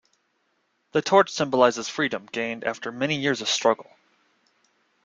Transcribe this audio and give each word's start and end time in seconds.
The 0.93 1.03
torch 1.03 1.29
symbolizes 1.29 1.87
freedom 1.87 2.27
gained 2.31 2.63
after 2.63 2.91
many 2.91 3.17
years 3.17 3.39
of 3.41 3.47
struggle. 3.47 3.85